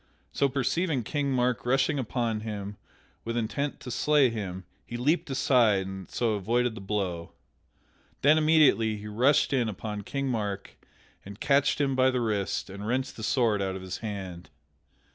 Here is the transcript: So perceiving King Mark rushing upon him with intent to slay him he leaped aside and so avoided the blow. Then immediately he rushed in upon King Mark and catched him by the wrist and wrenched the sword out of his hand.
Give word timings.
So 0.31 0.49
perceiving 0.49 1.03
King 1.03 1.31
Mark 1.31 1.63
rushing 1.63 1.99
upon 1.99 2.39
him 2.39 2.75
with 3.23 3.37
intent 3.37 3.79
to 3.81 3.91
slay 3.91 4.31
him 4.31 4.63
he 4.83 4.97
leaped 4.97 5.29
aside 5.29 5.85
and 5.85 6.09
so 6.09 6.33
avoided 6.33 6.73
the 6.73 6.81
blow. 6.81 7.33
Then 8.23 8.39
immediately 8.39 8.97
he 8.97 9.05
rushed 9.07 9.53
in 9.53 9.69
upon 9.69 10.01
King 10.01 10.27
Mark 10.27 10.71
and 11.23 11.39
catched 11.39 11.79
him 11.79 11.95
by 11.95 12.09
the 12.09 12.19
wrist 12.19 12.67
and 12.67 12.87
wrenched 12.87 13.15
the 13.15 13.21
sword 13.21 13.61
out 13.61 13.75
of 13.75 13.83
his 13.83 13.99
hand. 13.99 14.49